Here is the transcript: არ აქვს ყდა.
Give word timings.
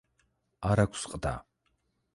არ 0.69 0.83
აქვს 0.85 1.07
ყდა. 1.13 1.37